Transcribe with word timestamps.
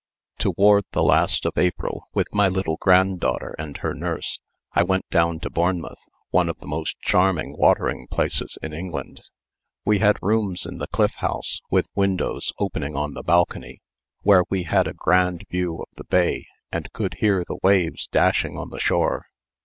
Toward 0.39 0.85
the 0.93 1.03
last 1.03 1.45
of 1.45 1.59
April, 1.59 2.05
with 2.15 2.33
my 2.33 2.47
little 2.47 2.75
granddaughter 2.77 3.55
and 3.59 3.77
her 3.77 3.93
nurse, 3.93 4.39
I 4.73 4.81
went 4.81 5.07
down 5.11 5.39
to 5.41 5.49
Bournemouth, 5.51 5.99
one 6.31 6.49
of 6.49 6.57
the 6.57 6.65
most 6.65 6.97
charming 7.01 7.55
watering 7.55 8.07
places 8.07 8.57
in 8.63 8.73
England. 8.73 9.21
We 9.85 9.99
had 9.99 10.17
rooms 10.19 10.65
in 10.65 10.79
the 10.79 10.87
Cliff 10.87 11.13
House 11.17 11.61
with 11.69 11.85
windows 11.93 12.51
opening 12.57 12.95
on 12.95 13.13
the 13.13 13.21
balcony, 13.21 13.83
where 14.23 14.43
we 14.49 14.63
had 14.63 14.87
a 14.87 14.95
grand 14.95 15.43
view 15.51 15.77
of 15.81 15.89
the 15.95 16.05
bay 16.05 16.47
and 16.71 16.91
could 16.93 17.17
hear 17.19 17.43
the 17.47 17.59
waves 17.61 18.07
dashing 18.07 18.57
on 18.57 18.71
the 18.71 18.79
shore. 18.79 19.27